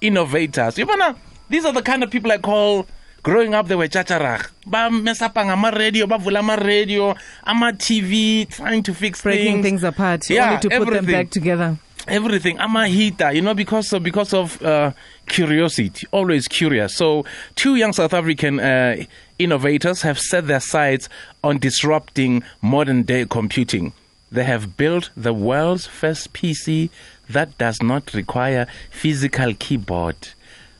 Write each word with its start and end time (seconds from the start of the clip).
innovators. 0.00 0.78
You 0.78 0.86
know, 0.86 1.14
these 1.48 1.64
are 1.64 1.72
the 1.72 1.82
kind 1.82 2.02
of 2.02 2.10
people 2.10 2.30
I 2.32 2.38
call. 2.38 2.86
Growing 3.22 3.54
up, 3.54 3.66
they 3.66 3.74
were 3.74 3.88
chacharach. 3.88 4.52
Ba 4.66 4.88
mesapa 4.90 5.44
ngama 5.44 5.76
radio, 5.76 6.06
ba 6.06 6.16
vula 6.16 6.44
ma 6.44 6.54
radio, 6.54 7.12
ama 7.44 7.72
TV, 7.72 8.48
trying 8.48 8.84
to 8.84 8.94
fix 8.94 9.20
Breaking 9.22 9.62
things. 9.62 9.80
things 9.80 9.84
apart, 9.84 10.30
Yeah, 10.30 10.50
only 10.50 10.60
to 10.60 10.68
put 10.84 10.92
them 10.94 11.06
back 11.06 11.30
together. 11.30 11.76
everything. 12.06 12.56
I'm 12.60 12.76
a 12.76 12.86
heater, 12.86 13.32
you 13.32 13.42
know, 13.42 13.52
because 13.54 13.92
of, 13.92 14.04
because 14.04 14.32
of 14.32 14.62
uh, 14.62 14.92
curiosity, 15.26 16.06
always 16.12 16.46
curious. 16.46 16.94
So, 16.94 17.24
two 17.56 17.74
young 17.74 17.92
South 17.92 18.14
African 18.14 18.60
uh, 18.60 19.02
innovators 19.40 20.02
have 20.02 20.20
set 20.20 20.46
their 20.46 20.60
sights 20.60 21.08
on 21.42 21.58
disrupting 21.58 22.44
modern 22.62 23.02
day 23.02 23.26
computing. 23.28 23.92
They 24.30 24.44
have 24.44 24.76
built 24.76 25.10
the 25.16 25.34
world's 25.34 25.86
first 25.86 26.32
PC 26.32 26.90
that 27.30 27.56
does 27.58 27.82
not 27.82 28.12
require 28.14 28.66
physical 28.90 29.54
keyboard, 29.58 30.16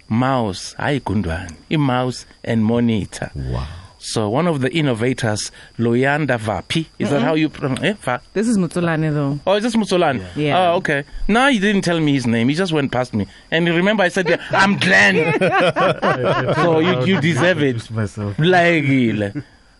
mouse, 0.08 0.74
hayi 0.78 1.00
gundwane, 1.00 1.54
a 1.70 1.76
mouse 1.76 2.26
and 2.44 2.64
monitor. 2.64 3.30
Wow. 3.34 3.66
So 3.98 4.28
one 4.28 4.46
of 4.46 4.60
the 4.60 4.72
innovators, 4.72 5.50
Loyanda 5.78 6.38
Vapi, 6.38 6.86
is 6.96 7.10
that 7.10 7.22
how 7.22 7.34
you 7.34 7.48
pronounce 7.48 7.82
eh? 7.82 7.94
Va- 8.02 8.20
This 8.34 8.46
is 8.46 8.56
Mutulane 8.56 9.12
though. 9.12 9.40
Oh, 9.44 9.54
is 9.54 9.64
this 9.64 9.74
Musolani? 9.74 10.24
Yeah. 10.36 10.56
Oh, 10.70 10.76
okay. 10.76 11.02
No, 11.26 11.48
he 11.48 11.58
didn't 11.58 11.82
tell 11.82 11.98
me 11.98 12.12
his 12.12 12.24
name. 12.24 12.48
He 12.48 12.54
just 12.54 12.72
went 12.72 12.92
past 12.92 13.14
me. 13.14 13.26
And 13.50 13.66
remember, 13.66 14.04
I 14.04 14.08
said, 14.08 14.38
I'm 14.50 14.78
Glenn. 14.78 15.16
so 16.54 16.78
you, 16.78 17.04
you 17.04 17.20
deserve 17.20 17.58
it. 17.62 17.74
Introduce 17.74 17.90
myself. 17.90 18.38
Like, 18.38 18.84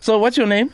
so 0.01 0.17
what's 0.17 0.35
your 0.35 0.47
name? 0.47 0.73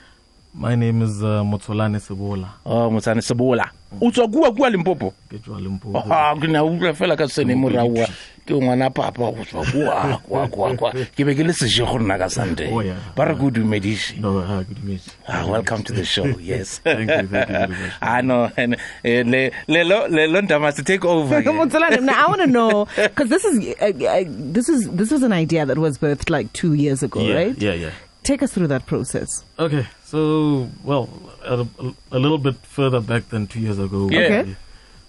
My 0.56 0.76
name 0.76 1.02
is 1.02 1.24
uh, 1.24 1.42
Motsolane 1.44 2.00
Sebola. 2.00 2.48
Oh, 2.66 2.88
Mutsane 2.90 3.22
Sabola. 3.24 3.72
Utswa 4.02 4.28
kua 4.28 4.52
kua 4.52 4.70
Limpopo. 4.70 5.14
Ke 5.30 5.40
tswa 5.40 5.60
Limpopo. 5.60 6.04
Ah, 6.14 6.36
ke 6.40 6.48
na 6.48 6.64
utlwa 6.64 6.94
fela 6.94 7.18
ka 7.18 7.28
sene 7.28 7.56
moraua 7.56 8.08
ke 8.46 8.54
ngwana 8.54 8.90
papa 8.94 9.32
go 9.32 9.44
tswa 9.46 9.66
kua 9.66 10.18
kua 10.28 10.48
kua 10.48 10.76
kua 10.78 10.92
ke 11.16 11.26
be 11.26 11.34
ke 11.34 11.44
le 11.44 11.54
sejo 11.54 11.86
go 11.86 11.98
nna 12.00 12.18
ka 12.20 12.28
sunday 12.30 12.70
Oh, 12.72 12.82
yeah. 12.82 12.98
ba 13.16 13.26
re 13.26 13.34
ke 13.36 13.42
o 13.44 13.50
dumediše 13.50 14.20
No, 14.20 14.38
uh, 14.40 14.62
good 14.64 14.78
to. 14.78 15.12
Ah, 15.28 15.46
welcome 15.50 15.82
to 15.84 15.92
the 15.94 16.06
show. 16.06 16.26
Yes. 16.38 16.78
Thank 16.84 17.10
you, 17.10 17.28
thank 17.28 17.50
you 17.50 17.56
very 17.58 17.68
much. 17.68 17.92
I 18.02 18.22
know. 18.22 18.52
And 18.56 18.76
uh, 18.76 18.78
le 19.04 19.50
le 19.68 19.84
lo 19.84 20.06
le 20.08 20.28
lo 20.28 20.60
must 20.60 20.86
take 20.86 21.04
over. 21.04 21.42
here. 21.42 21.52
Mutulane, 21.58 22.02
now 22.04 22.26
I 22.26 22.30
want 22.30 22.42
to 22.42 22.48
know 22.48 22.86
because 22.96 23.30
this 23.30 23.44
is 23.44 23.76
uh, 23.82 23.86
uh, 24.06 24.24
this 24.28 24.70
is 24.70 24.88
this 24.92 25.10
was 25.10 25.24
an 25.24 25.34
idea 25.34 25.66
that 25.66 25.80
was 25.80 25.98
birthed 25.98 26.30
like 26.30 26.54
two 26.54 26.74
years 26.74 27.02
ago, 27.02 27.22
yeah, 27.22 27.36
right? 27.36 27.58
Yeah, 27.58 27.74
yeah. 27.74 27.92
Take 28.24 28.42
us 28.42 28.54
through 28.54 28.68
that 28.68 28.86
process. 28.86 29.44
Okay, 29.60 29.86
so 30.06 30.70
well, 30.84 31.10
a, 31.44 31.66
a 32.12 32.20
little 32.20 32.38
bit 32.38 32.56
further 32.56 33.02
back 33.02 33.30
than 33.30 33.48
two 33.48 33.60
years 33.60 33.80
ago, 33.80 34.10
Yeah. 34.10 34.20
Okay. 34.20 34.56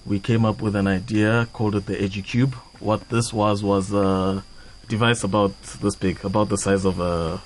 we, 0.04 0.18
came 0.20 0.44
up 0.44 0.60
with 0.60 0.74
an 0.76 0.86
idea 0.86 1.48
called 1.52 1.74
it 1.76 1.86
the 1.86 1.94
EduCube. 1.94 2.54
What 2.80 3.08
this 3.08 3.32
was 3.32 3.62
was 3.62 3.92
a 3.92 4.42
device 4.88 5.22
about 5.24 5.60
this 5.80 5.94
big, 5.96 6.24
about 6.24 6.48
the 6.48 6.58
size 6.58 6.84
of 6.84 6.98
a, 7.00 7.40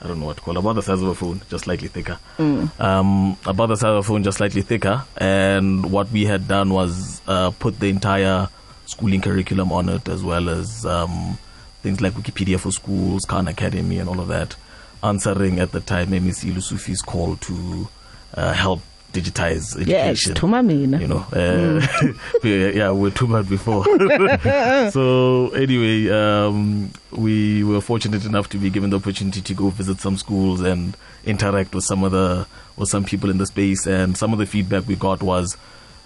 I 0.00 0.06
don't 0.06 0.20
know 0.20 0.26
what 0.26 0.36
to 0.36 0.42
call 0.42 0.56
it, 0.56 0.60
about 0.60 0.74
the 0.74 0.82
size 0.82 1.02
of 1.02 1.08
a 1.08 1.14
phone, 1.14 1.42
just 1.50 1.64
slightly 1.64 1.88
thicker. 1.88 2.18
Um, 2.38 3.36
about 3.44 3.66
the 3.66 3.76
size 3.76 3.90
of 3.90 3.96
a 3.96 4.02
phone, 4.04 4.22
just 4.22 4.38
slightly 4.38 4.62
thicker. 4.62 5.04
And 5.16 5.90
what 5.90 6.10
we 6.12 6.24
had 6.26 6.46
done 6.48 6.70
was 6.70 7.20
uh, 7.26 7.50
put 7.50 7.80
the 7.80 7.88
entire 7.88 8.48
schooling 8.86 9.20
curriculum 9.20 9.72
on 9.72 9.88
it, 9.88 10.08
as 10.08 10.22
well 10.22 10.48
as 10.48 10.86
um, 10.86 11.36
things 11.82 12.00
like 12.00 12.12
Wikipedia 12.14 12.58
for 12.58 12.70
schools, 12.70 13.24
Khan 13.24 13.48
Academy, 13.48 13.98
and 13.98 14.08
all 14.08 14.20
of 14.20 14.28
that, 14.28 14.54
answering 15.02 15.58
at 15.60 15.72
the 15.72 15.80
time 15.80 16.08
MEC 16.08 16.52
Lesufi's 16.52 17.02
call 17.02 17.36
to 17.36 17.88
uh, 18.34 18.52
help 18.52 18.80
digitize 19.12 19.74
education. 19.74 19.88
Yes, 19.88 20.28
education. 20.28 20.34
Tumamina. 20.34 21.00
You 21.00 21.08
know, 21.08 21.26
uh, 21.32 22.12
we- 22.42 22.76
yeah, 22.76 22.90
we're 22.90 23.10
too 23.10 23.26
bad 23.26 23.48
before. 23.48 23.84
so 24.90 25.48
anyway, 25.50 26.08
um, 26.10 26.90
we 27.12 27.64
were 27.64 27.80
fortunate 27.80 28.24
enough 28.24 28.48
to 28.50 28.58
be 28.58 28.70
given 28.70 28.90
the 28.90 28.96
opportunity 28.96 29.40
to 29.40 29.54
go 29.54 29.70
visit 29.70 30.00
some 30.00 30.16
schools 30.16 30.60
and 30.60 30.96
interact 31.24 31.74
with 31.74 31.84
some 31.84 32.04
of 32.04 32.12
the 32.12 32.46
with 32.76 32.88
some 32.88 33.04
people 33.04 33.30
in 33.30 33.38
the 33.38 33.46
space. 33.46 33.86
And 33.86 34.16
some 34.16 34.32
of 34.32 34.38
the 34.38 34.46
feedback 34.46 34.86
we 34.86 34.94
got 34.96 35.22
was, 35.22 35.56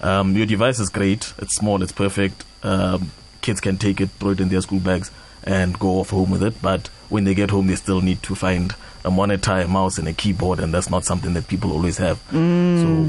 um, 0.00 0.36
"Your 0.36 0.46
device 0.46 0.78
is 0.78 0.88
great. 0.88 1.32
It's 1.38 1.56
small. 1.56 1.82
It's 1.82 1.92
perfect. 1.92 2.44
Um, 2.62 3.10
kids 3.40 3.60
can 3.60 3.76
take 3.76 4.00
it, 4.00 4.10
throw 4.20 4.30
it 4.30 4.40
in 4.40 4.48
their 4.48 4.60
school 4.60 4.78
bags, 4.80 5.10
and 5.42 5.76
go 5.78 5.98
off 6.00 6.10
home 6.10 6.30
with 6.30 6.42
it. 6.42 6.62
But 6.62 6.88
when 7.12 7.24
they 7.24 7.34
get 7.34 7.50
home, 7.50 7.66
they 7.68 7.76
still 7.76 8.00
need 8.00 8.22
to 8.24 8.34
find." 8.34 8.74
A 9.04 9.10
monitor, 9.10 9.54
a 9.58 9.66
mouse, 9.66 9.98
and 9.98 10.06
a 10.06 10.12
keyboard, 10.12 10.60
and 10.60 10.72
that's 10.72 10.88
not 10.88 11.04
something 11.04 11.34
that 11.34 11.48
people 11.48 11.72
always 11.72 11.98
have. 11.98 12.20
So, 12.30 12.36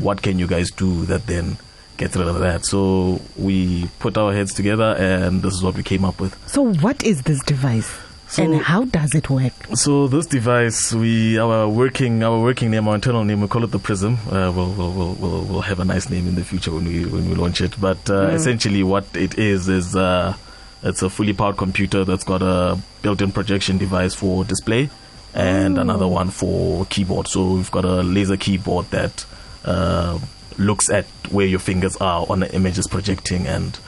what 0.02 0.24
can 0.24 0.40
you 0.40 0.47
guys 0.47 0.72
do 0.72 1.06
that 1.06 1.28
then 1.28 1.58
get 1.97 2.16
rid 2.16 2.28
of 2.28 2.40
that. 2.40 2.66
So 2.66 3.22
we 3.38 3.88
put 4.00 4.18
our 4.18 4.34
heads 4.34 4.53
together, 4.53 4.96
and 4.97 5.42
this 5.42 5.53
is 5.53 5.63
what 5.63 5.75
we 5.75 5.84
came 5.84 6.06
up 6.06 6.19
with. 6.19 6.38
So 6.47 6.74
what 6.75 7.03
is 7.03 7.22
this 7.24 7.42
device? 7.44 7.90
So- 8.28 8.44
and 8.44 8.62
how 8.63 8.86
does 8.86 9.13
it 9.13 9.30
work? 9.30 9.53
So 9.75 10.08
this 10.08 10.25
device, 10.25 10.94
we 10.94 11.38
our 11.38 11.68
working 11.69 12.24
our 12.24 12.40
working 12.42 12.72
name, 12.72 12.88
our 12.88 12.96
internal 12.96 13.24
name, 13.24 13.42
we 13.42 13.47
call 13.47 13.63
it 13.63 13.72
the 13.72 13.80
Prism. 13.80 14.18
Uh, 14.28 14.52
we'll, 14.56 14.72
we'll, 14.72 14.92
we'll, 14.92 15.44
we'll, 15.44 15.62
have 15.62 15.80
a 15.80 15.86
nice 15.86 16.09
name 16.09 16.28
in 16.28 16.36
the 16.36 16.44
future 16.44 16.72
when 16.72 16.86
we 16.86 17.06
when 17.06 17.30
we 17.30 17.36
launch 17.36 17.62
it. 17.62 17.80
But 17.80 18.09
uh, 18.09 18.30
essentially, 18.30 18.81
what 18.81 19.06
it 19.16 19.38
is 19.38 19.69
is 19.69 19.96
uh, 19.96 20.36
it's 20.83 21.01
a 21.01 21.09
fully 21.09 21.33
powered 21.33 21.57
computer 21.57 22.03
that's 22.03 22.23
got 22.23 22.41
a 22.41 22.77
built-in 23.01 23.31
projection 23.31 23.77
device 23.77 24.13
for 24.13 24.44
display, 24.44 24.89
and 25.33 25.77
another 25.77 26.07
one 26.07 26.29
for 26.29 26.85
keyboard. 26.85 27.27
So 27.27 27.53
we've 27.53 27.71
got 27.71 27.85
a 27.85 28.03
laser 28.03 28.38
keyboard 28.38 28.88
that 28.91 29.25
uh, 29.66 30.19
looks 30.57 30.89
at 30.89 31.05
where 31.31 31.47
your 31.47 31.59
fingers 31.59 31.95
are 31.97 32.25
on 32.29 32.41
the 32.41 32.53
image 32.53 32.77
is 32.77 32.88
projecting 32.88 33.47
and 33.47 33.79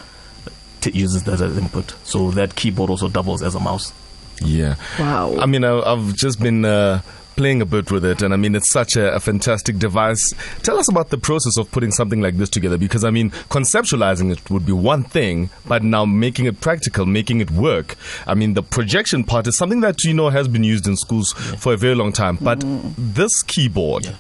t- 0.82 0.92
uses 0.92 1.24
that 1.24 1.42
as 1.42 1.58
input. 1.58 1.96
So 2.04 2.32
that 2.32 2.56
keyboard 2.56 2.90
also 2.90 3.10
doubles 3.10 3.44
as 3.44 3.56
a 3.56 3.60
mouse. 3.60 3.94
Yeah. 4.42 4.76
Wow. 5.00 5.38
I 5.38 5.46
mean, 5.46 5.64
I, 5.64 5.80
I've 5.80 6.14
just 6.16 6.40
been 6.40 6.66
uh, 6.66 7.02
playing 7.36 7.62
a 7.62 7.66
bit 7.66 7.92
with 7.92 8.06
it, 8.06 8.22
and 8.22 8.34
I 8.34 8.38
mean, 8.38 8.56
it's 8.56 8.72
such 8.72 8.96
a, 8.96 9.14
a 9.14 9.20
fantastic 9.20 9.78
device. 9.78 10.34
Tell 10.64 10.78
us 10.78 10.88
about 10.90 11.10
the 11.10 11.18
process 11.18 11.58
of 11.58 11.70
putting 11.72 11.92
something 11.92 12.22
like 12.22 12.38
this 12.38 12.50
together, 12.50 12.78
because 12.78 13.04
I 13.04 13.10
mean, 13.12 13.32
conceptualizing 13.50 14.32
it 14.32 14.50
would 14.50 14.66
be 14.66 14.72
one 14.72 15.04
thing, 15.04 15.50
but 15.66 15.84
now 15.84 16.06
making 16.06 16.46
it 16.46 16.62
practical, 16.62 17.06
making 17.06 17.42
it 17.42 17.52
work. 17.52 17.96
I 18.26 18.36
mean, 18.36 18.54
the 18.54 18.64
projection 18.64 19.24
part 19.24 19.48
is 19.48 19.58
something 19.58 19.82
that 19.82 20.04
you 20.04 20.14
know 20.14 20.30
has 20.30 20.48
been 20.48 20.64
used 20.64 20.88
in 20.88 20.96
schools 20.96 21.34
for 21.34 21.74
a 21.74 21.78
very 21.78 21.96
long 21.96 22.12
time, 22.14 22.38
but 22.42 22.64
this 22.98 23.44
keyboard. 23.44 24.16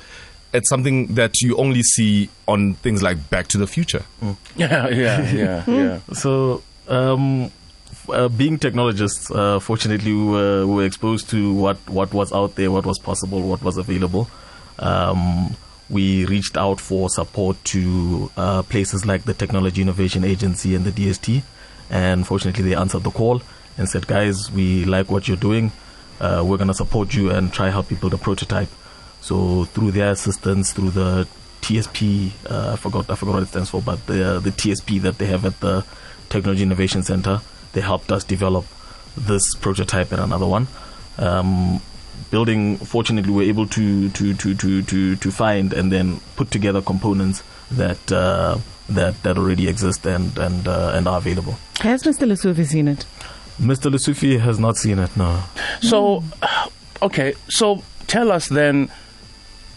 It's 0.54 0.70
something 0.70 1.16
that 1.16 1.42
you 1.42 1.58
only 1.58 1.84
see 1.84 2.30
on 2.48 2.76
things 2.76 3.04
like 3.04 3.30
Back 3.30 3.48
to 3.50 3.58
the 3.58 3.68
Future. 3.68 4.04
Yeah, 4.56 4.88
yeah, 4.88 5.32
yeah, 5.34 5.64
yeah. 5.68 6.00
So, 6.14 6.64
um, 6.88 7.46
f- 7.46 7.52
uh, 8.10 8.30
being 8.30 8.58
technologists, 8.60 9.32
uh, 9.32 9.60
fortunately, 9.60 10.14
we 10.14 10.26
were, 10.26 10.68
we 10.68 10.76
were 10.76 10.86
exposed 10.86 11.30
to 11.32 11.54
what, 11.54 11.78
what 11.90 12.14
was 12.14 12.32
out 12.34 12.56
there, 12.56 12.72
what 12.72 12.86
was 12.86 13.00
possible, 13.00 13.42
what 13.42 13.62
was 13.62 13.78
available. 13.78 14.30
Um, 14.80 15.56
we 15.90 16.26
reached 16.26 16.58
out 16.58 16.80
for 16.80 17.10
support 17.10 17.64
to 17.66 18.32
uh, 18.38 18.64
places 18.64 19.06
like 19.06 19.24
the 19.24 19.34
Technology 19.34 19.82
Innovation 19.82 20.24
Agency 20.24 20.76
and 20.76 20.84
the 20.86 20.92
DST, 20.92 21.44
and 21.90 22.26
fortunately, 22.26 22.64
they 22.64 22.76
answered 22.76 23.04
the 23.04 23.12
call 23.12 23.42
and 23.78 23.88
said, 23.88 24.08
"Guys, 24.08 24.52
we 24.52 24.86
like 24.86 25.12
what 25.12 25.28
you're 25.28 25.38
doing. 25.38 25.72
Uh, 26.20 26.44
we're 26.46 26.58
going 26.58 26.70
to 26.70 26.74
support 26.74 27.14
you 27.14 27.30
and 27.30 27.54
try 27.54 27.70
help 27.70 27.92
you 27.92 27.98
build 27.98 28.14
a 28.14 28.18
prototype." 28.18 28.70
So, 29.22 29.66
through 29.66 29.92
their 29.92 30.12
assistance, 30.12 30.74
through 30.74 30.92
the 30.92 31.28
TSP, 31.62 32.32
uh, 32.50 32.74
I 32.74 32.76
forgot 32.78 33.10
I 33.10 33.16
forgot 33.16 33.36
what 33.36 33.44
it 33.44 33.50
stands 33.50 33.70
for, 33.70 33.82
but 33.82 34.06
the 34.08 34.40
the 34.40 34.52
TSP 34.52 35.02
that 35.02 35.20
they 35.20 35.28
have 35.28 35.46
at 35.46 35.60
the 35.60 35.86
Technology 36.30 36.64
Innovation 36.64 37.04
Center, 37.04 37.42
they 37.76 37.82
helped 37.82 38.12
us 38.12 38.24
develop 38.24 38.66
this 39.16 39.54
prototype 39.56 40.12
and 40.12 40.22
another 40.22 40.48
one. 40.48 40.68
Um, 41.20 41.82
building, 42.32 42.78
fortunately, 42.78 43.32
we 43.32 43.46
were 43.46 43.50
able 43.50 43.68
to 43.68 44.10
to, 44.10 44.34
to, 44.34 44.56
to, 44.56 44.82
to 44.82 45.16
to 45.16 45.32
find 45.32 45.74
and 45.74 45.92
then 45.92 46.20
put 46.36 46.50
together 46.50 46.82
components 46.82 47.44
that 47.72 48.12
uh, 48.12 48.58
that 48.90 49.22
that 49.24 49.38
already 49.38 49.68
exist 49.68 50.06
and 50.06 50.38
and 50.38 50.68
uh, 50.68 50.94
and 50.96 51.08
are 51.08 51.18
available. 51.18 51.56
Has 51.82 52.04
Mr. 52.04 52.26
Lesufi 52.28 52.66
seen 52.66 52.88
it? 52.88 53.06
Mr. 53.60 53.92
Lesufi 53.92 54.40
has 54.40 54.60
not 54.60 54.76
seen 54.78 55.00
it. 55.00 55.16
No. 55.16 55.44
So, 55.82 56.24
okay. 57.02 57.36
So 57.50 57.84
tell 58.08 58.32
us 58.32 58.48
then. 58.50 58.90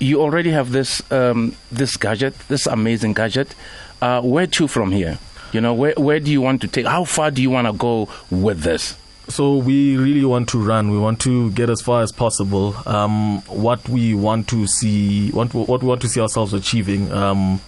You 0.01 0.21
already 0.21 0.51
have 0.53 0.71
this 0.71 1.03
um, 1.11 1.57
this 1.73 1.97
gadget, 1.97 2.39
this 2.47 2.69
amazing 2.69 3.15
gadget. 3.15 3.57
Uh, 4.01 4.23
where 4.23 4.47
to 4.47 4.69
from 4.69 4.93
here? 4.93 5.19
You 5.53 5.61
know, 5.61 5.75
where 5.75 5.95
where 5.97 6.21
do 6.21 6.31
you 6.31 6.41
want 6.41 6.61
to 6.63 6.69
take? 6.69 6.87
How 6.87 7.05
far 7.05 7.31
do 7.31 7.41
you 7.43 7.51
want 7.51 7.67
to 7.67 7.73
go 7.73 8.09
with 8.31 8.61
this? 8.61 8.97
So 9.29 9.57
we 9.57 9.97
really 9.97 10.25
want 10.25 10.49
to 10.51 10.59
run. 10.59 10.91
We 10.91 10.99
want 10.99 11.21
to 11.21 11.51
get 11.53 11.69
as 11.69 11.83
far 11.83 12.03
as 12.03 12.13
possible. 12.13 12.75
Um, 12.87 13.43
what 13.43 13.87
we 13.89 14.15
want 14.15 14.49
to 14.49 14.67
see, 14.67 15.31
want 15.33 15.53
what 15.55 15.83
we 15.83 15.89
want 15.89 16.01
to 16.03 16.09
see 16.09 16.21
ourselves 16.21 16.55
achieving. 16.55 17.13
Um, 17.13 17.61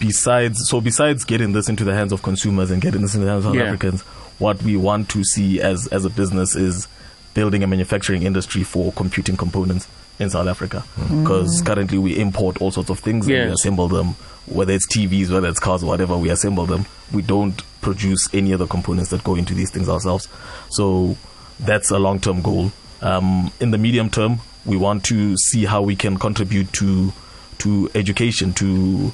besides, 0.00 0.68
so 0.68 0.80
besides 0.80 1.24
getting 1.24 1.52
this 1.52 1.68
into 1.68 1.84
the 1.84 1.94
hands 1.94 2.12
of 2.12 2.22
consumers 2.22 2.70
and 2.72 2.82
getting 2.82 3.02
this 3.02 3.14
into 3.14 3.26
the 3.26 3.32
hands 3.32 3.44
of 3.46 3.54
Yeah. 3.54 3.64
Africans, 3.64 4.02
what 4.38 4.60
we 4.62 4.76
want 4.76 5.08
to 5.10 5.22
see 5.24 5.60
as 5.60 5.86
as 5.88 6.04
a 6.04 6.10
business 6.10 6.56
is 6.56 6.88
building 7.34 7.62
a 7.62 7.66
manufacturing 7.66 8.22
industry 8.24 8.64
for 8.64 8.92
computing 8.92 9.36
components 9.36 9.86
in 10.18 10.30
South 10.30 10.48
Africa 10.48 10.84
because 11.22 11.62
currently 11.62 11.98
we 11.98 12.18
import 12.18 12.60
all 12.60 12.70
sorts 12.70 12.90
of 12.90 12.98
things 12.98 13.26
and 13.26 13.34
we 13.48 13.54
assemble 13.54 13.88
them, 13.88 14.14
whether 14.46 14.72
it's 14.72 14.86
TVs, 14.86 15.30
whether 15.30 15.48
it's 15.48 15.60
cars, 15.60 15.84
whatever. 15.84 16.16
We 16.16 16.30
assemble 16.30 16.66
them. 16.66 16.86
We 17.12 17.22
don't 17.22 17.62
produce 17.80 18.28
any 18.34 18.52
other 18.52 18.66
components 18.66 19.10
that 19.10 19.22
go 19.24 19.34
into 19.36 19.54
these 19.54 19.70
things 19.70 19.88
ourselves. 19.88 20.28
So 20.70 21.16
that's 21.60 21.90
a 21.90 21.98
long-term 21.98 22.42
goal. 22.42 22.72
Um, 23.00 23.52
in 23.60 23.70
the 23.70 23.78
medium 23.78 24.10
term, 24.10 24.40
we 24.66 24.76
want 24.76 25.04
to 25.04 25.36
see 25.36 25.64
how 25.64 25.82
we 25.82 25.94
can 25.96 26.18
contribute 26.18 26.72
to 26.74 27.12
to 27.58 27.90
education, 27.94 28.52
to 28.54 29.12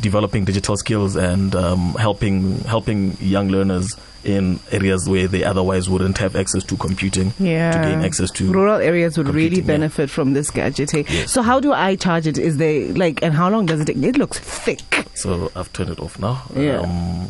developing 0.00 0.44
digital 0.44 0.76
skills, 0.76 1.16
and 1.16 1.54
um, 1.54 1.94
helping 1.94 2.58
helping 2.60 3.16
young 3.20 3.48
learners 3.48 3.94
in 4.24 4.58
areas 4.72 5.06
where 5.06 5.28
they 5.28 5.44
otherwise 5.44 5.86
wouldn't 5.88 6.16
have 6.16 6.34
access 6.34 6.64
to 6.64 6.76
computing 6.78 7.32
Yeah. 7.38 7.72
to 7.72 7.78
gain 7.90 8.00
access 8.04 8.30
to 8.32 8.50
rural 8.50 8.80
areas 8.80 9.18
would 9.18 9.28
really 9.28 9.48
computing, 9.56 9.64
yeah. 9.68 9.74
benefit 9.74 10.08
from 10.10 10.32
this 10.32 10.50
gadget. 10.50 10.92
Yes. 10.94 11.30
So 11.30 11.42
how 11.42 11.60
do 11.60 11.74
I 11.74 11.94
charge 11.96 12.26
it? 12.26 12.38
Is 12.38 12.56
there 12.56 12.88
like 12.94 13.22
and 13.22 13.34
how 13.34 13.50
long 13.50 13.66
does 13.66 13.80
it 13.80 13.84
take? 13.84 13.98
It 13.98 14.16
looks 14.16 14.38
thick. 14.38 15.06
So 15.14 15.52
I've 15.54 15.70
turned 15.74 15.90
it 15.90 16.00
off 16.00 16.18
now. 16.18 16.42
Yeah. 16.56 16.78
Um, 16.80 17.28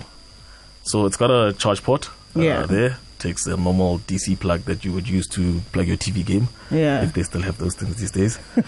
so 0.85 1.05
it's 1.07 1.17
got 1.17 1.31
a 1.33 1.53
charge 1.55 1.83
port 1.83 2.09
uh, 2.37 2.41
Yeah. 2.41 2.67
there. 2.67 2.97
Takes 3.19 3.47
a 3.47 3.57
normal 3.57 4.01
DC 4.01 4.39
plug 4.39 4.63
that 4.65 4.85
you 4.85 4.93
would 4.93 5.09
use 5.09 5.27
to 5.29 5.61
plug 5.73 5.87
your 5.89 5.97
TV 5.97 6.23
game. 6.27 6.49
Yeah. 6.71 7.03
If 7.03 7.15
they 7.15 7.23
still 7.23 7.41
have 7.43 7.57
those 7.57 7.75
things 7.75 7.97
these 7.97 8.11
days. 8.11 8.39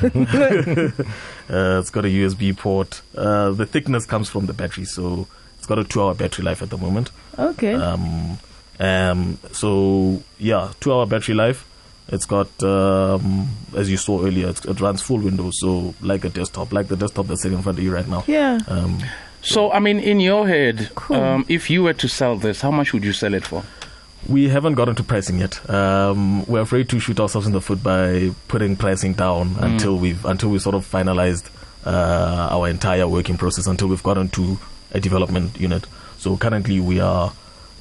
uh, 1.50 1.78
it's 1.80 1.90
got 1.90 2.04
a 2.04 2.08
USB 2.08 2.56
port. 2.56 3.02
Uh, 3.16 3.50
the 3.50 3.66
thickness 3.66 4.06
comes 4.06 4.28
from 4.28 4.46
the 4.46 4.52
battery, 4.52 4.84
so 4.84 5.26
it's 5.58 5.66
got 5.66 5.78
a 5.78 5.84
two-hour 5.84 6.14
battery 6.14 6.44
life 6.44 6.62
at 6.62 6.70
the 6.70 6.78
moment. 6.78 7.10
Okay. 7.38 7.74
Um, 7.74 8.38
um, 8.80 9.38
so 9.52 10.22
yeah, 10.38 10.72
two-hour 10.80 11.06
battery 11.06 11.34
life. 11.34 11.68
It's 12.08 12.24
got, 12.24 12.48
um, 12.62 13.48
as 13.76 13.90
you 13.90 13.96
saw 13.96 14.24
earlier, 14.24 14.48
it's, 14.50 14.64
it 14.64 14.80
runs 14.80 15.02
full 15.02 15.18
Windows, 15.18 15.58
so 15.60 15.92
like 16.00 16.24
a 16.24 16.28
desktop, 16.28 16.72
like 16.72 16.86
the 16.86 16.96
desktop 16.96 17.26
that's 17.26 17.42
sitting 17.42 17.58
in 17.58 17.64
front 17.64 17.78
of 17.78 17.84
you 17.84 17.92
right 17.92 18.06
now. 18.06 18.22
yeah. 18.28 18.60
Um, 18.68 19.00
So, 19.46 19.70
I 19.72 19.78
mean, 19.78 20.00
in 20.00 20.18
your 20.20 20.46
head, 20.48 20.90
Cool. 20.96 21.16
um, 21.16 21.44
if 21.48 21.70
you 21.70 21.82
were 21.84 21.92
to 21.94 22.08
sell 22.08 22.36
this, 22.36 22.60
how 22.60 22.70
much 22.72 22.92
would 22.92 23.04
you 23.04 23.12
sell 23.12 23.32
it 23.32 23.44
for? 23.46 23.62
We 24.28 24.48
haven't 24.48 24.74
gotten 24.74 24.96
to 24.96 25.04
pricing 25.04 25.38
yet. 25.38 25.68
Um, 25.70 26.44
we're 26.46 26.62
afraid 26.62 26.88
to 26.88 26.98
shoot 26.98 27.20
ourselves 27.20 27.46
in 27.46 27.52
the 27.52 27.60
foot 27.60 27.80
by 27.80 28.32
putting 28.48 28.74
pricing 28.74 29.12
down 29.12 29.54
until 29.60 29.98
we've 29.98 30.24
until 30.24 30.50
we 30.50 30.58
sort 30.58 30.74
of 30.74 30.84
finalized 30.84 31.48
uh, 31.84 32.48
our 32.50 32.66
entire 32.68 33.06
working 33.06 33.36
process 33.36 33.68
until 33.68 33.86
we've 33.86 34.02
gotten 34.02 34.28
to 34.30 34.58
a 34.90 34.98
development 34.98 35.60
unit. 35.60 35.86
So 36.18 36.36
currently 36.36 36.80
we 36.80 36.98
are 36.98 37.32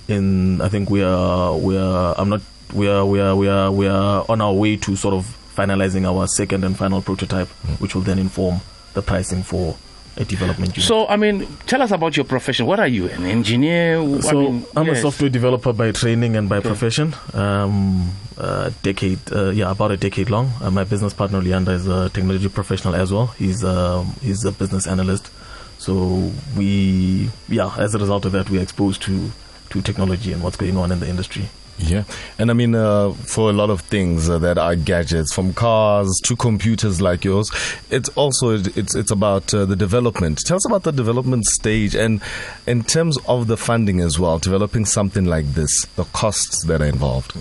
in. 0.07 0.61
I 0.61 0.69
think 0.69 0.91
we 0.91 1.01
are 1.01 1.57
we 1.57 1.77
are. 1.79 2.13
I'm 2.15 2.29
not. 2.29 2.41
We 2.75 2.89
are 2.89 3.03
we 3.07 3.19
are 3.19 3.35
we 3.35 3.47
are 3.47 3.71
we 3.71 3.87
are 3.87 4.23
on 4.29 4.39
our 4.39 4.53
way 4.53 4.77
to 4.77 4.95
sort 4.95 5.15
of 5.15 5.25
finalizing 5.55 6.05
our 6.05 6.27
second 6.27 6.63
and 6.63 6.77
final 6.77 7.01
prototype, 7.01 7.47
which 7.79 7.95
will 7.95 8.03
then 8.03 8.19
inform 8.19 8.61
the 8.93 9.01
pricing 9.01 9.41
for 9.41 9.75
a 10.17 10.25
development 10.25 10.75
unit. 10.75 10.87
So, 10.87 11.07
I 11.07 11.17
mean, 11.17 11.45
tell 11.65 11.81
us 11.81 11.91
about 11.91 12.15
your 12.15 12.25
profession. 12.25 12.65
What 12.65 12.79
are 12.79 12.87
you, 12.87 13.09
an 13.09 13.25
engineer? 13.25 13.99
I 13.99 14.19
So 14.21 14.41
mean, 14.41 14.65
I'm 14.75 14.87
a 14.87 14.93
yes. 14.93 15.01
software 15.01 15.29
developer 15.29 15.73
by 15.73 15.91
training 15.91 16.35
and 16.35 16.47
by 16.47 16.59
profession. 16.61 17.13
Um, 17.33 18.11
a 18.37 18.71
decade, 18.83 19.19
uh, 19.31 19.49
yeah, 19.51 19.71
about 19.71 19.91
a 19.91 19.97
decade 19.97 20.29
long. 20.29 20.51
Uh, 20.61 20.71
my 20.71 20.83
business 20.83 21.13
partner 21.13 21.41
Leander 21.41 21.71
is 21.71 21.87
a 21.87 22.09
technology 22.09 22.49
professional 22.49 22.95
as 22.95 23.11
well. 23.11 23.27
He's 23.27 23.63
um, 23.63 24.13
he's 24.21 24.43
a 24.45 24.51
business 24.51 24.87
analyst. 24.87 25.31
So 25.77 26.31
we, 26.57 27.29
yeah, 27.49 27.73
as 27.77 27.95
a 27.95 27.97
result 27.99 28.25
of 28.25 28.31
that, 28.33 28.49
we're 28.49 28.61
exposed 28.61 29.01
to 29.03 29.31
to 29.69 29.81
technology 29.81 30.31
and 30.31 30.41
what's 30.43 30.57
going 30.57 30.77
on 30.77 30.91
in 30.91 30.99
the 30.99 31.07
industry. 31.09 31.49
Yeah, 31.77 32.05
and 32.39 32.49
I 32.49 32.53
mean, 32.53 32.73
uh, 32.73 33.11
for 33.11 33.49
a 33.49 33.53
lot 33.53 33.69
of 33.69 33.81
things 33.81 34.29
uh, 34.29 34.37
that 34.39 34.57
are 34.57 34.77
gadgets, 34.77 35.33
from 35.33 35.53
cars 35.53 36.09
to 36.23 36.35
computers 36.35 37.01
like 37.01 37.25
yours, 37.25 37.51
it's 37.89 38.07
also 38.09 38.51
it's 38.51 38.95
it's 38.95 39.11
about 39.11 39.53
uh, 39.53 39.65
the 39.65 39.75
development. 39.75 40.39
Tell 40.45 40.55
us 40.55 40.65
about 40.65 40.83
the 40.83 40.93
development 40.93 41.45
stage, 41.45 41.93
and 41.93 42.21
in 42.65 42.83
terms 42.83 43.17
of 43.27 43.47
the 43.47 43.57
funding 43.57 43.99
as 43.99 44.17
well, 44.17 44.39
developing 44.39 44.85
something 44.85 45.25
like 45.25 45.47
this, 45.53 45.85
the 45.97 46.05
costs 46.05 46.63
that 46.63 46.81
are 46.81 46.85
involved. 46.85 47.35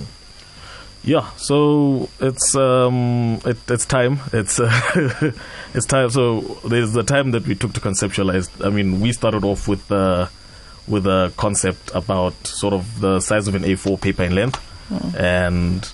Yeah, 1.05 1.31
so 1.37 2.09
it's 2.19 2.57
um 2.57 3.41
it, 3.45 3.59
it's 3.69 3.87
time. 3.87 4.19
It's 4.33 4.59
uh, 4.59 5.33
it's 5.75 5.87
time. 5.87 6.11
So 6.11 6.41
there's 6.67 6.93
the 6.93 7.03
time 7.05 7.31
that 7.33 7.47
we 7.47 7.55
took 7.55 7.73
to 7.75 7.81
conceptualize. 7.81 8.49
I 8.67 8.71
mean, 8.71 9.01
we 9.01 9.13
started 9.13 9.45
off 9.45 9.69
with 9.69 9.93
uh, 9.93 10.27
with 10.87 11.07
a 11.07 11.33
concept 11.37 11.91
about 11.95 12.47
sort 12.47 12.75
of 12.75 13.01
the 13.01 13.21
size 13.21 13.49
of 13.49 13.55
an 13.55 13.63
A4 13.63 14.01
paper 14.01 14.23
in 14.23 14.35
length 14.35 14.61
and 15.17 15.91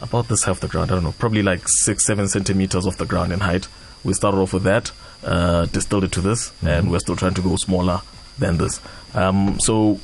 about 0.00 0.28
this 0.28 0.44
half 0.44 0.60
the 0.60 0.68
ground. 0.68 0.90
I 0.90 0.94
don't 0.94 1.04
know, 1.04 1.14
probably 1.18 1.42
like 1.42 1.68
six, 1.68 2.04
seven 2.04 2.28
centimeters 2.28 2.86
off 2.86 2.96
the 2.96 3.06
ground 3.06 3.32
in 3.32 3.40
height. 3.40 3.68
We 4.04 4.14
started 4.14 4.38
off 4.38 4.52
with 4.52 4.62
that, 4.64 4.92
uh, 5.24 5.66
distilled 5.66 6.04
it 6.04 6.12
to 6.12 6.20
this, 6.20 6.52
and 6.62 6.90
we're 6.90 7.00
still 7.00 7.16
trying 7.16 7.34
to 7.34 7.42
go 7.42 7.56
smaller 7.56 8.00
than 8.38 8.58
this. 8.58 8.80
Um, 9.14 9.58
so 9.58 9.96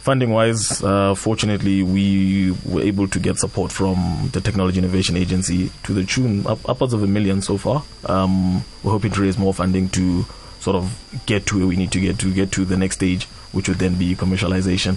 funding 0.00 0.30
wise, 0.30 0.82
uh, 0.82 1.14
fortunately, 1.14 1.82
we 1.82 2.52
were 2.66 2.82
able 2.82 3.08
to 3.08 3.18
get 3.18 3.38
support 3.38 3.72
from 3.72 4.28
the 4.32 4.40
Technology 4.40 4.78
Innovation 4.78 5.16
Agency 5.16 5.70
to 5.84 5.94
the 5.94 6.04
tune 6.04 6.46
up, 6.46 6.68
upwards 6.68 6.92
of 6.92 7.02
a 7.02 7.06
million 7.06 7.40
so 7.40 7.56
far. 7.56 7.82
Um, 8.04 8.64
we're 8.82 8.92
hoping 8.92 9.12
to 9.12 9.22
raise 9.22 9.38
more 9.38 9.54
funding 9.54 9.88
to 9.90 10.26
sort 10.62 10.76
of 10.76 11.22
get 11.26 11.44
to 11.46 11.58
where 11.58 11.66
we 11.66 11.76
need 11.76 11.90
to 11.92 12.00
get 12.00 12.18
to 12.20 12.32
get 12.32 12.52
to 12.52 12.64
the 12.64 12.76
next 12.76 12.96
stage, 12.96 13.24
which 13.52 13.68
would 13.68 13.78
then 13.78 13.94
be 13.96 14.14
commercialization. 14.14 14.96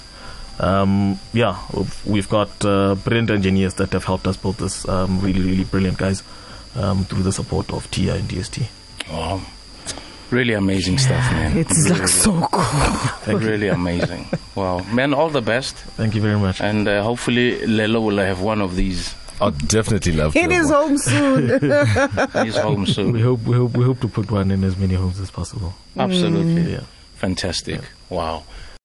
Um, 0.59 1.19
yeah, 1.33 1.57
we've- 1.73 1.91
we've 2.05 2.29
got 2.29 2.63
uh, 2.63 2.95
brilliant 2.95 3.29
engineers 3.29 3.73
that 3.75 3.91
have 3.91 4.05
helped 4.05 4.27
us 4.27 4.37
build 4.37 4.57
this. 4.57 4.87
Um, 4.87 5.19
really, 5.19 5.41
really 5.41 5.63
brilliant 5.65 5.97
guys 5.97 6.23
um, 6.75 7.03
through 7.05 7.23
the 7.23 7.31
support 7.31 7.71
of 7.73 7.89
TI 7.91 8.09
and 8.09 8.29
DST. 8.29 8.63
Wow. 9.11 9.41
Really 10.31 10.53
amazing 10.53 10.97
stuff, 10.97 11.31
man. 11.31 11.57
It's 11.57 11.75
really, 11.85 11.99
looks 11.99 12.13
so 12.13 12.47
cool. 12.51 13.37
really 13.39 13.67
amazing. 13.67 14.27
Wow. 14.55 14.79
Man, 14.91 15.13
all 15.13 15.29
the 15.29 15.41
best. 15.41 15.75
Thank 15.97 16.15
you 16.15 16.21
very 16.21 16.39
much. 16.39 16.61
And 16.61 16.87
uh, 16.87 17.03
hopefully, 17.03 17.59
Lelo 17.59 18.01
will 18.03 18.17
have 18.17 18.41
one 18.41 18.61
of 18.61 18.75
these 18.75 19.13
I'd 19.41 19.57
definitely 19.67 20.13
love 20.13 20.33
to. 20.33 20.39
It 20.39 20.51
have 20.51 20.51
is 20.51 20.71
one. 20.71 20.75
home 20.75 20.97
soon. 20.97 21.49
in 22.39 22.45
his 22.45 22.55
home 22.57 22.81
We 22.81 22.85
soon. 22.87 23.19
hope 23.19 23.41
we 23.43 23.55
hope 23.55 23.75
we 23.77 23.83
hope 23.83 23.99
to 24.01 24.07
put 24.07 24.31
one 24.31 24.49
in 24.51 24.63
as 24.63 24.77
many 24.77 24.95
homes 24.95 25.19
as 25.19 25.29
possible. 25.31 25.73
Absolutely. 25.97 26.63
Mm. 26.63 26.71
Yeah. 26.71 26.83
Fantastic. 27.15 27.81
Wow. 28.09 28.43